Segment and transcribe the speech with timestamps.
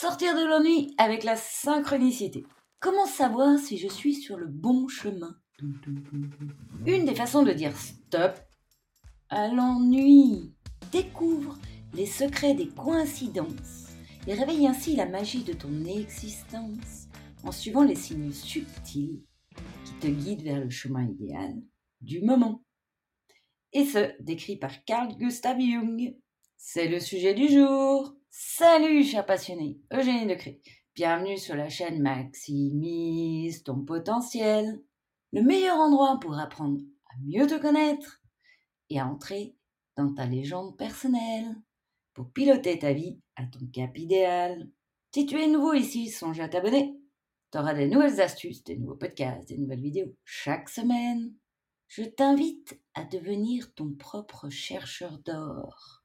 [0.00, 2.46] Sortir de l'ennui avec la synchronicité.
[2.78, 5.36] Comment savoir si je suis sur le bon chemin?
[6.86, 8.40] Une des façons de dire stop
[9.28, 10.54] à l'ennui.
[10.90, 11.58] Découvre
[11.92, 13.88] les secrets des coïncidences
[14.26, 17.08] et réveille ainsi la magie de ton existence
[17.44, 19.20] en suivant les signes subtils
[19.84, 21.60] qui te guident vers le chemin idéal
[22.00, 22.64] du moment.
[23.74, 26.16] Et ce, décrit par Carl Gustav Jung.
[26.56, 28.16] C'est le sujet du jour.
[28.32, 30.62] Salut, chers passionnés, Eugénie Decré.
[30.94, 34.80] Bienvenue sur la chaîne Maximise ton potentiel.
[35.32, 38.22] Le meilleur endroit pour apprendre à mieux te connaître
[38.88, 39.56] et à entrer
[39.96, 41.56] dans ta légende personnelle
[42.14, 44.70] pour piloter ta vie à ton cap idéal.
[45.12, 46.96] Si tu es nouveau ici, songe à t'abonner.
[47.50, 51.34] Tu auras des nouvelles astuces, des nouveaux podcasts, des nouvelles vidéos chaque semaine.
[51.88, 55.99] Je t'invite à devenir ton propre chercheur d'or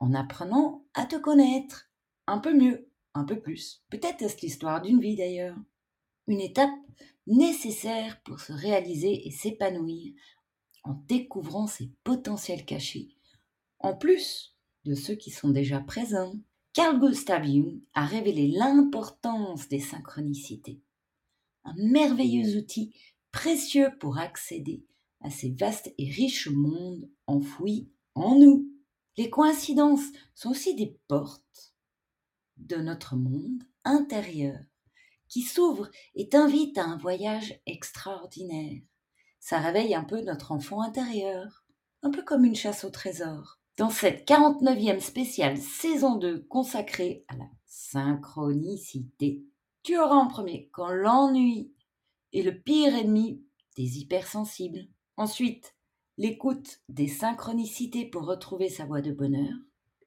[0.00, 1.90] en apprenant à te connaître
[2.26, 3.82] un peu mieux, un peu plus.
[3.90, 5.56] Peut-être est-ce l'histoire d'une vie d'ailleurs.
[6.26, 6.70] Une étape
[7.26, 10.12] nécessaire pour se réaliser et s'épanouir
[10.84, 13.16] en découvrant ses potentiels cachés,
[13.78, 16.34] en plus de ceux qui sont déjà présents.
[16.72, 20.80] Carl Gustav Jung a révélé l'importance des synchronicités,
[21.64, 22.94] un merveilleux outil
[23.32, 24.84] précieux pour accéder
[25.20, 28.68] à ces vastes et riches mondes enfouis en nous.
[29.20, 31.74] Les coïncidences sont aussi des portes
[32.56, 34.58] de notre monde intérieur
[35.28, 38.80] qui s'ouvrent et t'invitent à un voyage extraordinaire.
[39.38, 41.66] Ça réveille un peu notre enfant intérieur,
[42.02, 43.60] un peu comme une chasse au trésor.
[43.76, 49.44] Dans cette 49e spéciale saison 2 consacrée à la synchronicité,
[49.82, 51.74] tu auras en premier quand l'ennui
[52.32, 53.44] est le pire ennemi
[53.76, 54.88] des hypersensibles.
[55.18, 55.74] Ensuite,
[56.20, 59.54] l'écoute des synchronicités pour retrouver sa voie de bonheur.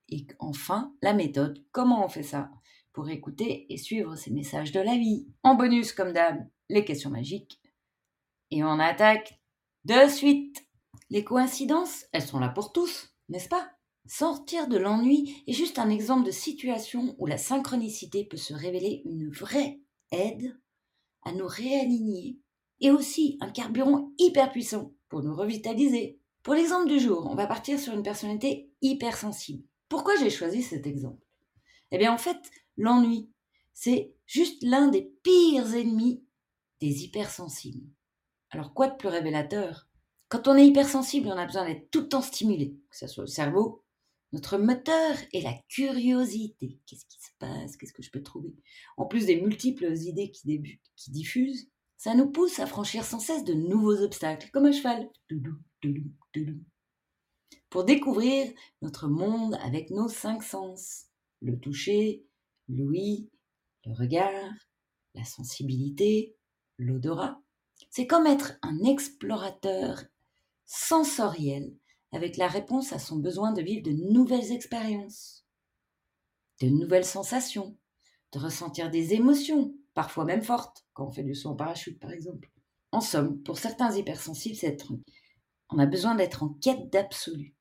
[0.09, 2.51] Et enfin, la méthode, comment on fait ça
[2.93, 5.27] pour écouter et suivre ces messages de la vie.
[5.41, 7.59] En bonus, comme d'hab, les questions magiques.
[8.51, 9.41] Et on attaque
[9.85, 10.63] de suite.
[11.09, 13.71] Les coïncidences, elles sont là pour tous, n'est-ce pas?
[14.05, 19.01] Sortir de l'ennui est juste un exemple de situation où la synchronicité peut se révéler
[19.05, 19.79] une vraie
[20.11, 20.55] aide
[21.23, 22.37] à nous réaligner
[22.81, 26.19] et aussi un carburant hyper puissant pour nous revitaliser.
[26.41, 29.63] Pour l'exemple du jour, on va partir sur une personnalité hypersensible.
[29.87, 31.25] Pourquoi j'ai choisi cet exemple?
[31.91, 33.29] Eh bien en fait, l'ennui,
[33.73, 36.23] c'est juste l'un des pires ennemis
[36.81, 37.87] des hypersensibles.
[38.49, 39.87] Alors quoi de plus révélateur?
[40.29, 43.23] Quand on est hypersensible, on a besoin d'être tout le temps stimulé, que ce soit
[43.23, 43.83] le cerveau,
[44.31, 46.79] notre moteur est la curiosité.
[46.87, 47.77] Qu'est-ce qui se passe?
[47.77, 48.55] Qu'est-ce que je peux trouver?
[48.97, 50.61] En plus des multiples idées qui,
[50.95, 51.69] qui diffusent,
[52.03, 55.09] ça nous pousse à franchir sans cesse de nouveaux obstacles, comme un cheval.
[57.69, 61.05] Pour découvrir notre monde avec nos cinq sens.
[61.39, 62.25] Le toucher,
[62.67, 63.29] l'ouïe,
[63.85, 64.51] le regard,
[65.15, 66.35] la sensibilité,
[66.77, 67.41] l'odorat.
[67.89, 70.03] C'est comme être un explorateur
[70.65, 71.73] sensoriel
[72.11, 75.45] avec la réponse à son besoin de vivre de nouvelles expériences,
[76.59, 77.77] de nouvelles sensations,
[78.33, 82.11] de ressentir des émotions, parfois même fortes, quand on fait du saut en parachute par
[82.11, 82.49] exemple.
[82.91, 84.55] En somme, pour certains hypersensibles,
[85.71, 87.55] on a besoin d'être en quête d'absolu.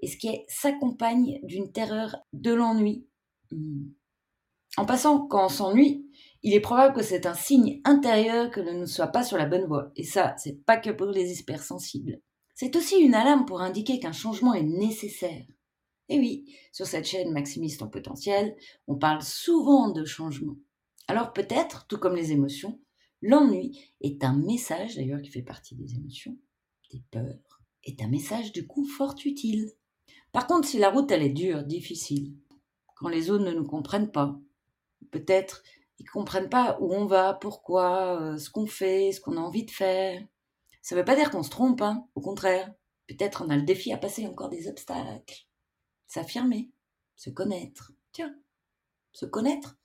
[0.00, 3.06] Et ce qui s'accompagne d'une terreur de l'ennui.
[3.50, 3.88] Hmm.
[4.76, 6.06] En passant, quand on s'ennuie,
[6.42, 9.46] il est probable que c'est un signe intérieur que l'on ne soit pas sur la
[9.46, 9.90] bonne voie.
[9.96, 12.20] Et ça, c'est pas que pour les hypersensibles.
[12.54, 15.46] C'est aussi une alarme pour indiquer qu'un changement est nécessaire.
[16.08, 20.56] Et oui, sur cette chaîne Maximise ton potentiel, on parle souvent de changement.
[21.08, 22.78] Alors peut-être, tout comme les émotions,
[23.22, 26.36] l'ennui est un message, d'ailleurs qui fait partie des émotions,
[26.92, 29.72] des peurs, est un message du coup fort utile.
[30.32, 32.34] Par contre, si la route elle est dure, difficile,
[32.94, 34.38] quand les autres ne nous comprennent pas,
[35.10, 35.62] peut-être
[35.98, 39.40] ils ne comprennent pas où on va, pourquoi, euh, ce qu'on fait, ce qu'on a
[39.40, 40.22] envie de faire,
[40.82, 42.06] ça ne veut pas dire qu'on se trompe, hein.
[42.14, 42.72] au contraire.
[43.08, 45.46] Peut-être on a le défi à passer encore des obstacles.
[46.06, 46.70] S'affirmer,
[47.16, 47.92] se connaître.
[48.12, 48.34] Tiens,
[49.12, 49.76] se connaître,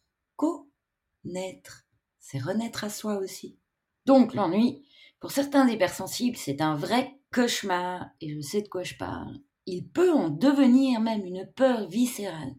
[1.24, 1.86] connaître,
[2.20, 3.58] c'est renaître à soi aussi.
[4.06, 4.86] Donc l'ennui,
[5.20, 9.40] pour certains hypersensibles, c'est un vrai cauchemar, et je sais de quoi je parle.
[9.66, 12.56] Il peut en devenir même une peur viscérale.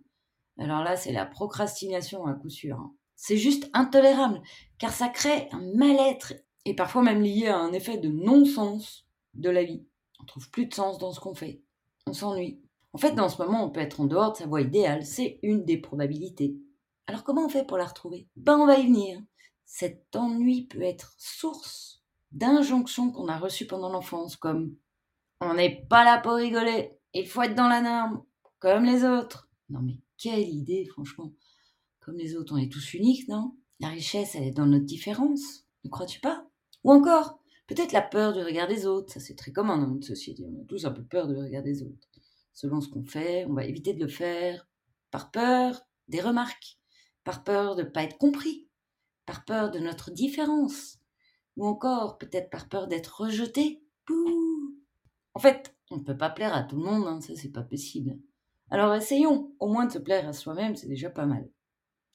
[0.58, 2.76] Alors là, c'est la procrastination à coup sûr.
[2.76, 2.94] Hein.
[3.16, 4.40] C'est juste intolérable,
[4.78, 6.34] car ça crée un mal-être
[6.64, 9.84] et parfois même lié à un effet de non-sens de la vie.
[10.20, 11.62] On trouve plus de sens dans ce qu'on fait.
[12.06, 12.60] On s'ennuie.
[12.92, 15.04] En fait, dans ce moment, on peut être en dehors de sa voie idéale.
[15.04, 16.56] C'est une des probabilités.
[17.06, 18.28] Alors comment on fait pour la retrouver?
[18.36, 19.20] Ben on va y venir.
[19.64, 22.02] Cet ennui peut être source
[22.32, 24.76] d'injonctions qu'on a reçues pendant l'enfance, comme
[25.40, 28.24] on n'est pas là pour rigoler, il faut être dans la norme,
[28.58, 29.48] comme les autres.
[29.68, 31.32] Non mais quelle idée, franchement.
[32.00, 33.56] Comme les autres, on est tous uniques, non?
[33.80, 36.46] La richesse, elle est dans notre différence, ne crois-tu pas?
[36.84, 40.06] Ou encore, peut-être la peur du regard des autres, ça c'est très commun dans notre
[40.06, 42.08] société, on a tous un peu peur du regard des autres.
[42.52, 44.68] Selon ce qu'on fait, on va éviter de le faire
[45.10, 46.78] par peur des remarques,
[47.24, 48.68] par peur de ne pas être compris,
[49.26, 50.98] par peur de notre différence,
[51.56, 53.82] ou encore peut-être par peur d'être rejeté.
[55.34, 57.62] En fait, on ne peut pas plaire à tout le monde, hein, ça c'est pas
[57.62, 58.18] possible.
[58.70, 61.48] Alors essayons au moins de se plaire à soi-même, c'est déjà pas mal.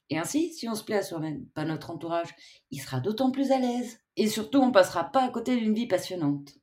[0.09, 2.33] Et ainsi, si on se plaît à soi-même, pas notre entourage,
[2.71, 3.99] il sera d'autant plus à l'aise.
[4.15, 6.57] Et surtout, on passera pas à côté d'une vie passionnante.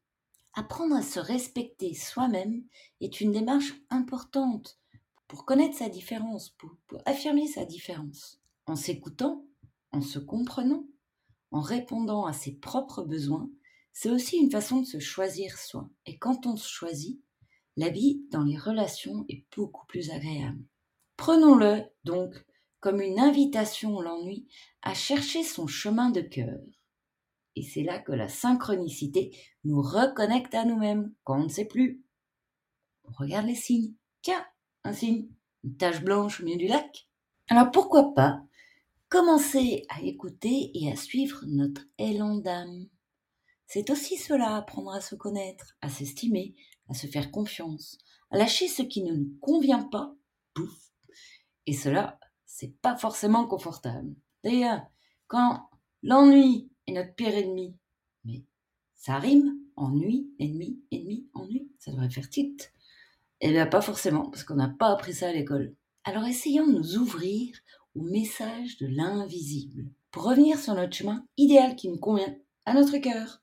[0.54, 2.64] Apprendre à se respecter soi-même
[3.00, 4.78] est une démarche importante
[5.28, 8.40] pour connaître sa différence, pour, affirmer sa différence.
[8.66, 9.44] En s'écoutant,
[9.92, 10.86] en se comprenant,
[11.50, 13.50] en répondant à ses propres besoins,
[13.92, 15.88] c'est aussi une façon de se choisir soi.
[16.04, 17.20] Et quand on se choisit,
[17.76, 20.62] la vie dans les relations est beaucoup plus agréable.
[21.16, 22.34] Prenons-le donc
[22.80, 24.46] comme une invitation l'ennui
[24.82, 26.58] à chercher son chemin de cœur.
[27.56, 32.04] Et c'est là que la synchronicité nous reconnecte à nous-mêmes quand on ne sait plus.
[33.04, 33.94] On regarde les signes.
[34.20, 34.44] Tiens,
[34.92, 35.28] signe,
[35.64, 37.08] une tache blanche au milieu du lac.
[37.48, 38.42] Alors pourquoi pas
[39.08, 42.86] commencer à écouter et à suivre notre élan d'âme
[43.66, 46.54] C'est aussi cela, apprendre à se connaître, à s'estimer,
[46.88, 47.98] à se faire confiance,
[48.30, 50.14] à lâcher ce qui ne nous convient pas,
[50.54, 50.92] pouf.
[51.66, 54.14] Et cela, c'est pas forcément confortable.
[54.42, 54.82] D'ailleurs,
[55.26, 55.68] quand
[56.02, 57.76] l'ennui est notre pire ennemi,
[58.24, 58.44] mais
[58.94, 62.66] ça rime, ennui, ennemi, ennemi, ennui, ça devrait faire titre.
[63.40, 65.74] Eh bien, pas forcément, parce qu'on n'a pas appris ça à l'école.
[66.04, 67.54] Alors essayons de nous ouvrir
[67.94, 72.34] au message de l'invisible, pour revenir sur notre chemin idéal qui nous convient,
[72.64, 73.42] à notre cœur,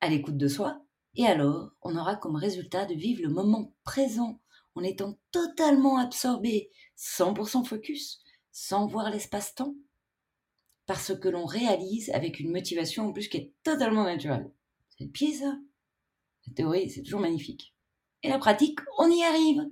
[0.00, 0.82] à l'écoute de soi,
[1.14, 4.40] et alors on aura comme résultat de vivre le moment présent
[4.74, 8.22] en étant totalement absorbé, 100% focus,
[8.52, 9.74] sans voir l'espace-temps,
[10.86, 14.50] parce que l'on réalise avec une motivation en plus qui est totalement naturelle.
[14.90, 15.58] C'est le pied ça?
[16.46, 17.75] La théorie, c'est toujours magnifique.
[18.22, 19.68] Et la pratique, on y arrive.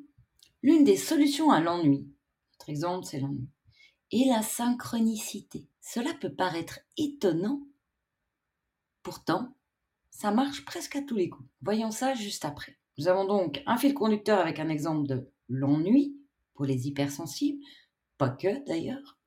[0.62, 2.08] L'une des solutions à l'ennui,
[2.52, 3.48] notre exemple c'est l'ennui,
[4.12, 5.68] et la synchronicité.
[5.80, 7.60] Cela peut paraître étonnant,
[9.02, 9.54] pourtant
[10.10, 11.48] ça marche presque à tous les coups.
[11.60, 12.78] Voyons ça juste après.
[12.96, 16.16] Nous avons donc un fil conducteur avec un exemple de l'ennui
[16.54, 17.58] pour les hypersensibles,
[18.16, 19.18] pas que d'ailleurs.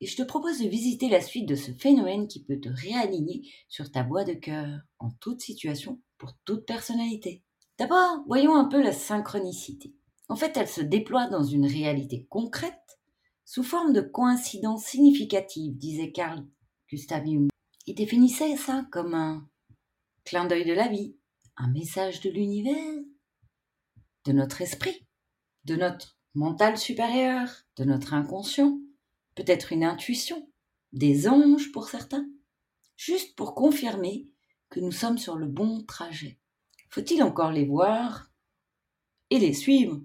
[0.00, 3.48] Et je te propose de visiter la suite de ce phénomène qui peut te réaligner
[3.68, 7.43] sur ta voie de cœur en toute situation pour toute personnalité.
[7.78, 9.94] D'abord, voyons un peu la synchronicité.
[10.28, 13.00] En fait, elle se déploie dans une réalité concrète
[13.44, 16.46] sous forme de coïncidence significative, disait Carl
[16.90, 17.48] Gustav Jung.
[17.86, 19.48] Il définissait ça comme un
[20.24, 21.16] clin d'œil de la vie,
[21.56, 23.02] un message de l'univers,
[24.24, 25.06] de notre esprit,
[25.64, 28.78] de notre mental supérieur, de notre inconscient,
[29.34, 30.48] peut-être une intuition,
[30.92, 32.26] des anges pour certains,
[32.96, 34.28] juste pour confirmer
[34.70, 36.38] que nous sommes sur le bon trajet.
[36.94, 38.30] Faut-il encore les voir
[39.30, 40.00] et les suivre?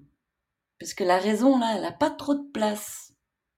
[0.80, 3.14] Parce que la raison, là, elle n'a pas trop de place.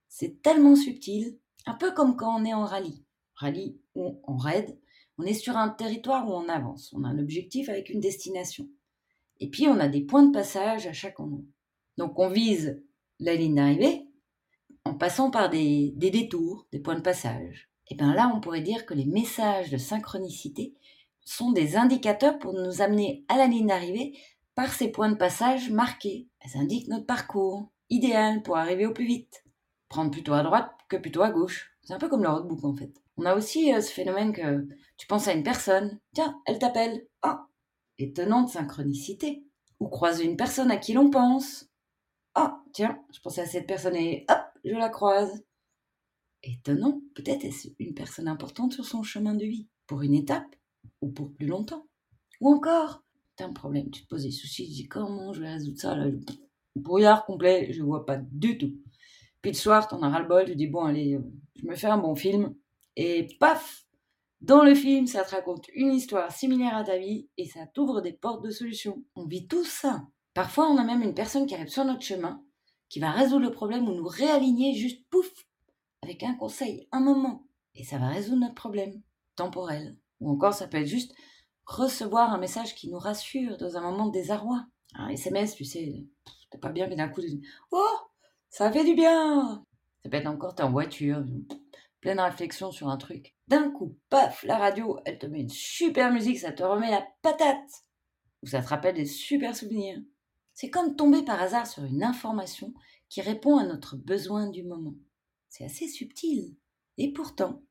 [0.06, 3.06] C'est tellement subtil, un peu comme quand on est en rallye.
[3.36, 4.78] Rallye ou en raid,
[5.16, 6.92] on est sur un territoire où on avance.
[6.92, 8.68] On a un objectif avec une destination.
[9.40, 11.46] Et puis, on a des points de passage à chaque endroit.
[11.96, 12.82] Donc, on vise
[13.18, 14.08] la ligne d'arrivée
[14.84, 17.70] en passant par des, détours, des points de passage.
[17.88, 20.74] Et bien là, on pourrait dire que les messages de synchronicité
[21.24, 24.18] sont des indicateurs pour nous amener à la ligne d'arrivée
[24.54, 26.28] par ces points de passage marqués.
[26.40, 29.44] Elles indiquent notre parcours idéal pour arriver au plus vite.
[29.88, 31.76] Prendre plutôt à droite que plutôt à gauche.
[31.82, 32.92] C'est un peu comme le roadbook en fait.
[33.16, 37.06] On a aussi euh, ce phénomène que tu penses à une personne, tiens, elle t'appelle.
[37.22, 37.46] Ah,
[37.98, 39.44] étonnante synchronicité.
[39.80, 41.68] Ou croiser une personne à qui l'on pense.
[42.34, 45.44] Ah, tiens, je pensais à cette personne et hop, je la croise.
[46.42, 50.56] Étonnant, peut-être est-ce une personne importante sur son chemin de vie, pour une étape
[51.00, 51.86] ou pour plus longtemps.
[52.40, 53.02] Ou encore,
[53.36, 55.96] t'as un problème, tu te poses des soucis, tu dis comment je vais résoudre ça
[55.96, 56.10] là,
[56.74, 58.72] Brouillard complet, je vois pas du tout.
[59.42, 61.22] Puis le soir, t'en as ras-le-bol, tu dis bon, allez, euh,
[61.56, 62.54] je me fais un bon film.
[62.96, 63.84] Et paf
[64.40, 68.00] Dans le film, ça te raconte une histoire similaire à ta vie et ça t'ouvre
[68.00, 69.02] des portes de solutions.
[69.16, 70.06] On vit tout ça.
[70.34, 72.42] Parfois, on a même une personne qui arrive sur notre chemin,
[72.88, 75.30] qui va résoudre le problème ou nous réaligner juste pouf,
[76.02, 77.46] avec un conseil, un moment.
[77.74, 79.02] Et ça va résoudre notre problème
[79.36, 79.96] temporel.
[80.22, 81.12] Ou encore, ça peut être juste
[81.66, 84.64] recevoir un message qui nous rassure dans un moment de désarroi.
[84.94, 86.06] Un SMS, tu sais,
[86.50, 87.40] t'es pas bien, mais d'un coup, tu
[87.72, 87.96] Oh,
[88.48, 89.64] ça fait du bien
[90.02, 91.24] Ça peut être encore, t'es en voiture,
[92.00, 93.34] pleine réflexion sur un truc.
[93.48, 97.04] D'un coup, paf, la radio, elle te met une super musique, ça te remet la
[97.22, 97.84] patate.
[98.42, 100.00] Ou ça te rappelle des super souvenirs.
[100.54, 102.72] C'est comme tomber par hasard sur une information
[103.08, 104.94] qui répond à notre besoin du moment.
[105.48, 106.54] C'est assez subtil.
[106.98, 107.62] Et pourtant,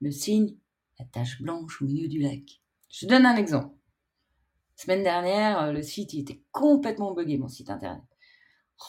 [0.00, 0.56] le signe,
[0.98, 2.60] la tache blanche au milieu du lac.
[2.90, 3.74] Je donne un exemple.
[4.76, 8.02] Semaine dernière, euh, le site était complètement buggé, mon site internet.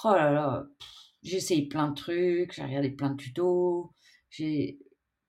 [0.04, 0.66] Oh là là,
[1.22, 3.92] j'ai essayé plein de trucs, j'ai regardé plein de tutos,
[4.30, 4.80] j'ai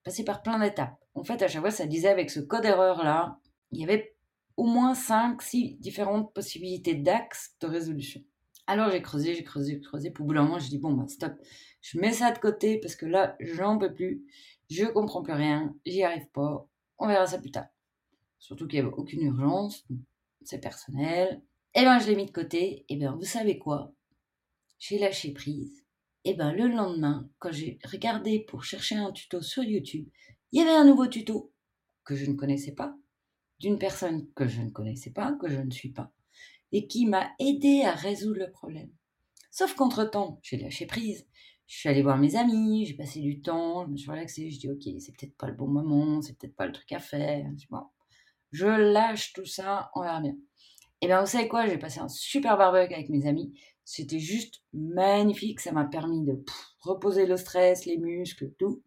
[0.03, 0.99] passé par plein d'étapes.
[1.15, 3.39] En fait, à chaque fois, ça disait avec ce code erreur là,
[3.71, 4.17] il y avait
[4.57, 8.23] au moins 5, 6 différentes possibilités d'axes de résolution.
[8.67, 10.11] Alors j'ai creusé, j'ai creusé, j'ai creusé.
[10.11, 11.35] Pour bout moment, je dis bon, bah stop,
[11.83, 14.25] je mets ça de côté parce que là, j'en peux plus,
[14.69, 16.69] je comprends plus rien, j'y arrive pas,
[16.99, 17.67] on verra ça plus tard.
[18.39, 19.87] Surtout qu'il n'y avait aucune urgence,
[20.43, 21.43] c'est personnel.
[21.75, 23.93] Et eh ben je l'ai mis de côté, et eh ben vous savez quoi?
[24.79, 25.85] J'ai lâché prise.
[26.25, 30.09] Et eh ben le lendemain, quand j'ai regardé pour chercher un tuto sur YouTube,
[30.53, 31.53] il y avait un nouveau tuto
[32.05, 32.97] que je ne connaissais pas,
[33.59, 36.13] d'une personne que je ne connaissais pas, que je ne suis pas
[36.73, 38.91] et qui m'a aidé à résoudre le problème.
[39.51, 41.27] Sauf qu'entre-temps, j'ai lâché prise.
[41.67, 44.59] Je suis allée voir mes amis, j'ai passé du temps, je me suis relaxée, je
[44.61, 47.45] dis ok, c'est peut-être pas le bon moment, c'est peut-être pas le truc à faire.
[48.53, 50.37] Je lâche tout ça, on verra bien.
[51.01, 53.53] Et bien vous savez quoi, j'ai passé un super barbecue avec mes amis.
[53.85, 56.43] C'était juste magnifique, ça m'a permis de
[56.81, 58.83] reposer le stress, les muscles, tout.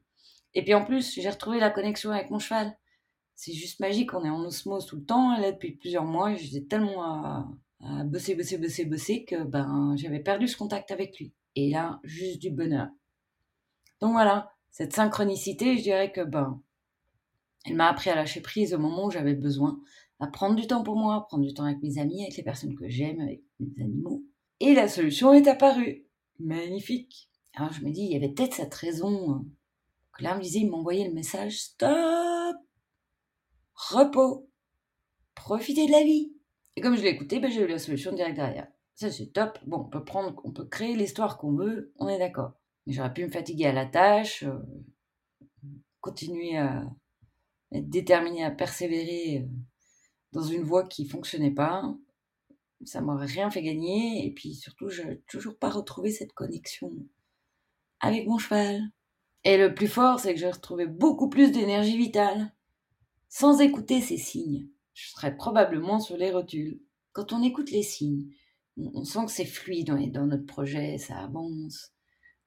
[0.54, 2.78] Et puis en plus, j'ai retrouvé la connexion avec mon cheval.
[3.36, 5.38] C'est juste magique, on est en osmose tout le temps.
[5.38, 7.48] Là, depuis plusieurs mois, j'étais tellement à,
[7.82, 11.34] à bosser, bosser, bosser, bosser, que ben, j'avais perdu ce contact avec lui.
[11.56, 12.88] Et là, juste du bonheur.
[14.02, 16.62] Donc voilà, cette synchronicité, je dirais que ben,
[17.66, 19.80] elle m'a appris à lâcher prise au moment où j'avais besoin,
[20.20, 22.44] à prendre du temps pour moi, à prendre du temps avec mes amis, avec les
[22.44, 24.24] personnes que j'aime, avec mes animaux.
[24.60, 26.06] Et la solution est apparue.
[26.40, 27.30] Magnifique.
[27.54, 29.46] Alors je me dis, il y avait peut-être cette raison hein,
[30.14, 32.56] que là, me disait, il m'envoyait le message stop,
[33.74, 34.50] repos,
[35.36, 36.34] profitez de la vie.
[36.76, 38.68] Et comme je l'ai écouté, ben, j'ai eu la solution direct derrière.
[39.00, 39.58] Ça, c'est top.
[39.66, 42.52] Bon, on peut prendre, on peut créer l'histoire qu'on veut, on est d'accord.
[42.86, 44.60] Mais j'aurais pu me fatiguer à la tâche, euh,
[46.02, 46.86] continuer à
[47.72, 49.48] être déterminé à persévérer euh,
[50.34, 51.96] dans une voie qui fonctionnait pas.
[52.84, 54.26] Ça m'aurait rien fait gagner.
[54.26, 56.92] Et puis surtout, je n'ai toujours pas retrouvé cette connexion
[58.02, 58.82] avec mon cheval.
[59.46, 62.54] Et le plus fort, c'est que j'ai retrouvé beaucoup plus d'énergie vitale
[63.30, 64.68] sans écouter ces signes
[65.00, 66.82] je serais probablement sur les rotules.
[67.14, 68.28] Quand on écoute les signes,
[68.94, 71.92] on, sent que c'est fluide dans notre projet, ça avance,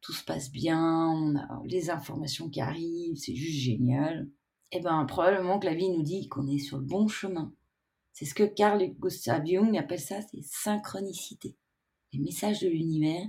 [0.00, 4.28] tout se passe bien, on a les informations qui arrivent, c'est juste génial.
[4.72, 7.52] Eh bien, probablement que la vie nous dit qu'on est sur le bon chemin.
[8.12, 11.56] C'est ce que Carl Gustav Jung appelle ça, c'est synchronicité.
[12.12, 13.26] Les messages de l'univers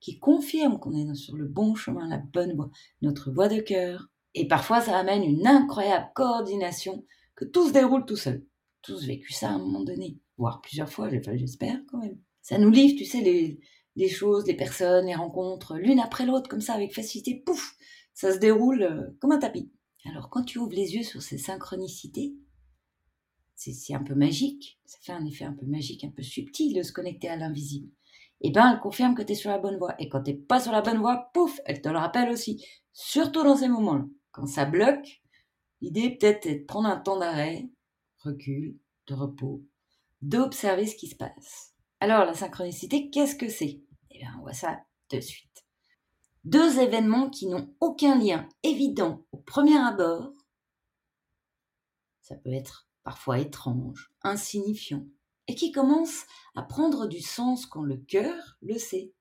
[0.00, 2.70] qui confirment qu'on est sur le bon chemin, la bonne voie,
[3.02, 4.08] notre voie de cœur.
[4.34, 8.44] Et parfois, ça amène une incroyable coordination que tout se déroule tout seul
[8.84, 12.18] tous vécu ça à un moment donné, voire plusieurs fois, j'espère quand même.
[12.44, 13.22] Ça nous livre, tu sais,
[13.96, 17.74] les, choses, les personnes, les rencontres, l'une après l'autre, comme ça, avec facilité, pouf,
[18.12, 19.72] ça se déroule euh, comme un tapis.
[20.04, 22.34] Alors quand tu ouvres les yeux sur ces synchronicités,
[23.54, 26.82] c'est un peu magique, ça fait un effet un peu magique, un peu subtil de
[26.82, 27.88] se connecter à l'invisible.
[28.42, 29.94] Et eh ben, elle confirme que tu es sur la bonne voie.
[29.98, 32.62] Et quand tu n'es pas sur la bonne voie, pouf, elle te le rappelle aussi.
[32.92, 34.04] Surtout dans ces moments-là.
[34.32, 35.22] Quand ça bloque,
[35.80, 37.70] l'idée peut-être est de prendre un temps d'arrêt,
[38.18, 39.62] recul, de repos,
[40.20, 41.73] d'observer ce qui se passe.
[42.00, 43.80] Alors, la synchronicité, qu'est-ce que c'est?
[44.10, 45.64] Eh bien, on voit ça de suite.
[46.44, 50.32] Deux événements qui n'ont aucun lien évident au premier abord.
[52.20, 55.06] Ça peut être parfois étrange, insignifiant,
[55.46, 59.12] et qui commencent à prendre du sens quand le cœur le sait.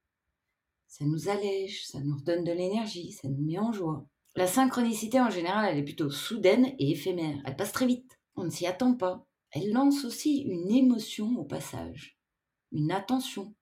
[0.87, 4.05] Ça nous allège, ça nous redonne de l'énergie, ça nous met en joie.
[4.35, 7.41] La synchronicité en général, elle est plutôt soudaine et éphémère.
[7.45, 8.19] Elle passe très vite.
[8.35, 9.25] On ne s'y attend pas.
[9.51, 12.12] Elle lance aussi une émotion au passage,
[12.73, 13.55] une attention,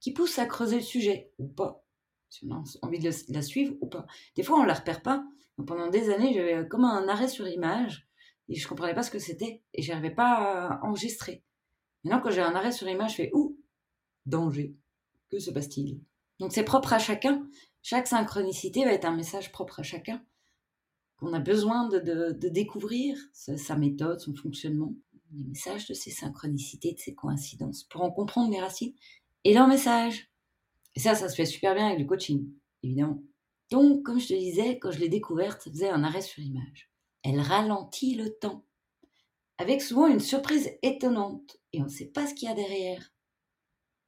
[0.00, 1.84] qui pousse à creuser le sujet, ou pas.
[2.28, 4.06] Si on a envie de la suivre ou pas.
[4.36, 5.24] Des fois, on ne la repère pas.
[5.66, 8.06] pendant des années, j'avais comme un arrêt sur image,
[8.48, 11.42] et je ne comprenais pas ce que c'était, et je n'arrivais pas à enregistrer.
[12.04, 13.58] Maintenant, quand j'ai un arrêt sur image, je fais Ouh
[14.26, 14.76] Danger.
[15.30, 16.00] Que se passe-t-il?
[16.38, 17.48] Donc c'est propre à chacun.
[17.82, 20.22] Chaque synchronicité va être un message propre à chacun
[21.18, 24.94] qu'on a besoin de, découvrir sa, méthode, son fonctionnement,
[25.32, 28.94] les messages de ces synchronicités, de ces coïncidences, pour en comprendre les racines
[29.44, 30.30] et leurs messages.
[30.94, 32.48] Et ça, ça se fait super bien avec le coaching,
[32.82, 33.22] évidemment.
[33.70, 36.90] Donc, comme je te disais, quand je l'ai découverte, ça faisait un arrêt sur image.
[37.22, 38.64] Elle ralentit le temps,
[39.58, 43.12] avec souvent une surprise étonnante, et on ne sait pas ce qu'il y a derrière.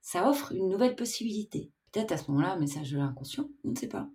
[0.01, 1.71] Ça offre une nouvelle possibilité.
[1.93, 4.09] Peut-être à ce moment-là un message de l'inconscient, on ne sait pas.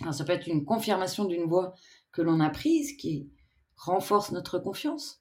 [0.00, 1.74] Alors, ça peut être une confirmation d'une voie
[2.10, 3.28] que l'on a prise qui
[3.76, 5.19] renforce notre confiance.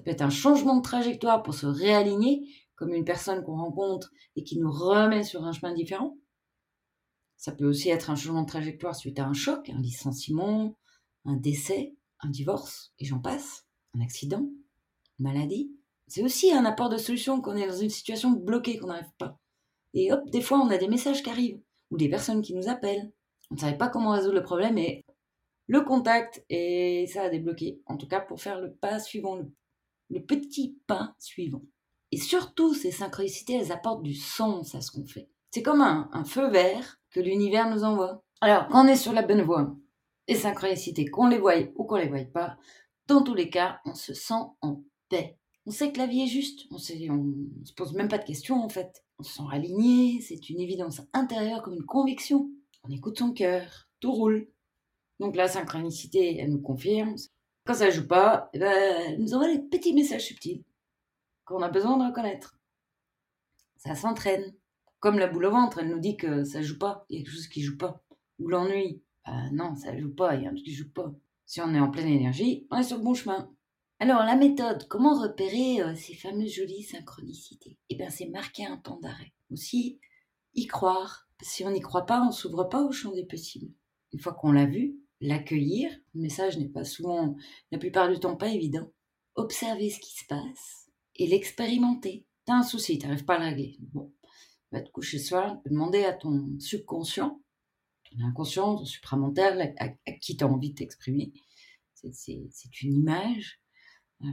[0.00, 4.10] Ça peut être un changement de trajectoire pour se réaligner, comme une personne qu'on rencontre
[4.34, 6.16] et qui nous remet sur un chemin différent.
[7.36, 10.74] Ça peut aussi être un changement de trajectoire suite à un choc, un licenciement,
[11.26, 14.48] un décès, un divorce, et j'en passe, un accident,
[15.18, 15.70] une maladie.
[16.06, 19.38] C'est aussi un apport de solution qu'on est dans une situation bloquée, qu'on n'arrive pas.
[19.92, 22.70] Et hop, des fois, on a des messages qui arrivent, ou des personnes qui nous
[22.70, 23.12] appellent.
[23.50, 25.04] On ne savait pas comment résoudre le problème, et
[25.66, 27.82] le contact, et ça a débloqué.
[27.84, 29.52] En tout cas, pour faire le pas suivant, le,
[30.18, 31.62] petit pas suivant.
[32.10, 35.28] Et surtout, ces synchronicités, elles apportent du sens à ce qu'on fait.
[35.52, 38.24] C'est comme un, un feu vert que l'univers nous envoie.
[38.40, 39.76] Alors, quand on est sur la bonne voie,
[40.28, 42.56] les synchronicités, qu'on les voie ou qu'on les voie pas,
[43.06, 45.36] dans tous les cas, on se sent en paix.
[45.66, 48.62] On sait que la vie est juste, on ne se pose même pas de questions
[48.62, 49.04] en fait.
[49.18, 52.50] On se sent aligné, c'est une évidence intérieure comme une conviction.
[52.82, 54.48] On écoute son cœur, tout roule.
[55.18, 57.16] Donc la synchronicité, elle nous confirme.
[57.70, 58.72] Quand ça joue pas, eh ben,
[59.06, 60.64] elle nous envoie des petits messages subtils
[61.44, 62.58] qu'on a besoin de reconnaître.
[63.76, 64.56] Ça s'entraîne.
[64.98, 67.22] Comme la boule au ventre, elle nous dit que ça joue pas, il y a
[67.22, 68.02] quelque chose qui joue pas.
[68.40, 69.04] Ou l'ennui.
[69.24, 71.14] Bah non, ça joue pas, il y a un truc qui joue pas.
[71.46, 73.48] Si on est en pleine énergie, on est sur le bon chemin.
[74.00, 77.78] Alors la méthode, comment repérer euh, ces fameuses jolies synchronicités?
[77.88, 79.32] Eh bien c'est marquer un temps d'arrêt.
[79.52, 80.00] Aussi,
[80.54, 81.28] y croire.
[81.40, 83.72] Si on n'y croit pas, on s'ouvre pas au champ des possibles.
[84.12, 85.90] Une fois qu'on l'a vu, l'accueillir.
[86.14, 87.36] Le message n'est pas souvent,
[87.70, 88.90] la plupart du temps, pas évident.
[89.34, 92.26] Observer ce qui se passe et l'expérimenter.
[92.44, 93.76] T'as un souci, t'arrives pas à le régler.
[93.92, 94.12] Bon,
[94.72, 97.40] va te coucher ce soir, demander à ton subconscient,
[98.10, 101.32] ton inconscient, ton supramental, à, qui tu as envie de t'exprimer.
[101.94, 103.60] C'est une image.
[104.22, 104.26] Euh,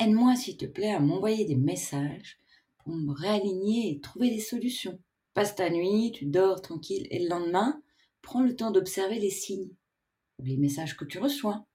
[0.00, 2.38] aide-moi, s'il te plaît, à m'envoyer des messages
[2.78, 4.98] pour me réaligner et trouver des solutions.
[5.34, 7.80] Passe ta nuit, tu dors tranquille, et le lendemain,
[8.22, 9.70] prends le temps d'observer les signes
[10.44, 11.66] les messages que tu reçois,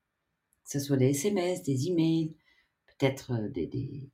[0.63, 2.35] que ce soit des SMS, des emails,
[2.97, 4.09] peut-être euh, des,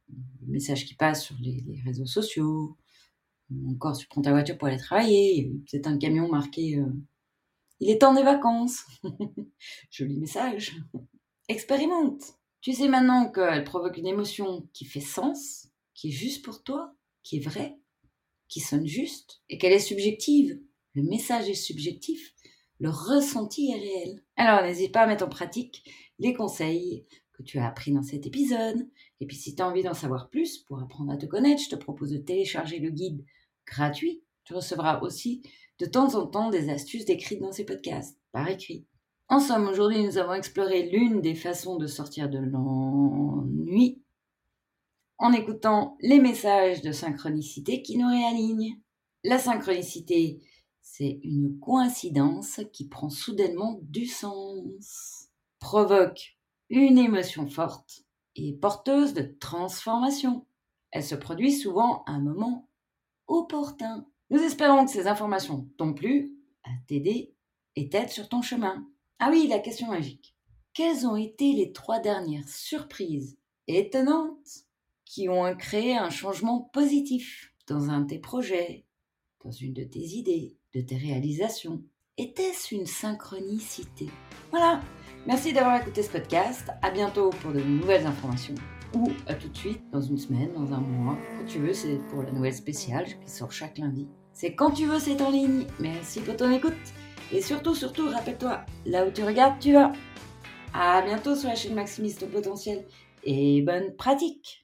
[0.46, 2.78] messages qui passent sur les, réseaux sociaux,
[3.52, 6.92] ou encore tu prends ta voiture pour aller travailler, c'est un camion marqué euh,
[7.80, 8.84] Il est temps des vacances.
[9.92, 10.76] Joli message.
[11.48, 12.24] Expérimente.
[12.62, 16.96] Tu sais maintenant qu'elle provoque une émotion qui fait sens, qui est juste pour toi,
[17.22, 17.78] qui est vraie,
[18.48, 20.60] qui sonne juste, et qu'elle est subjective.
[20.94, 22.34] Le message est subjectif,
[22.80, 24.24] le ressenti est réel.
[24.36, 28.26] Alors n'hésite pas à mettre en pratique les conseils que tu as appris dans cet
[28.26, 28.88] épisode.
[29.20, 31.70] Et puis si tu as envie d'en savoir plus pour apprendre à te connaître, je
[31.70, 33.24] te propose de télécharger le guide
[33.66, 34.24] gratuit.
[34.44, 35.42] Tu recevras aussi
[35.80, 38.86] de temps en temps des astuces décrites dans ces podcasts, par écrit.
[39.30, 44.02] En somme, aujourd'hui, nous avons exploré l'une des façons de sortir de l'ennui
[45.18, 48.80] en écoutant les messages de synchronicité qui nous réalignent.
[49.24, 50.42] La synchronicité,
[50.84, 56.38] c'est une coïncidence qui prend soudainement du sens, provoque
[56.70, 58.04] une émotion forte
[58.36, 60.46] et porteuse de transformation.
[60.92, 62.70] Elle se produit souvent à un moment
[63.28, 64.06] opportun.
[64.30, 67.34] Nous espérons que ces informations t'ont plu, à t'aider
[67.76, 68.86] et t'aident sur ton chemin.
[69.20, 70.36] Ah oui, la question magique.
[70.74, 74.66] Quelles ont été les trois dernières surprises étonnantes
[75.06, 78.86] qui ont créé un changement positif dans un de tes projets,
[79.46, 81.82] dans une de tes idées, de tes réalisations.
[82.18, 84.08] Était-ce une synchronicité?
[84.52, 84.82] Voilà,
[85.26, 86.70] merci d'avoir écouté ce podcast.
[86.82, 88.56] À bientôt pour de nouvelles informations.
[88.96, 91.98] Ou à tout de suite, dans une semaine, dans un mois, quand tu veux, c'est
[92.10, 94.08] pour la nouvelle spéciale qui sort chaque lundi.
[94.34, 95.66] C'est quand tu veux, c'est en ligne.
[95.80, 96.74] Merci pour ton écoute.
[97.32, 99.92] Et surtout, surtout, rappelle-toi, là où tu regardes, tu vas.
[100.74, 102.86] À bientôt sur la chaîne Maximiste au potentiel
[103.24, 104.62] et bonne pratique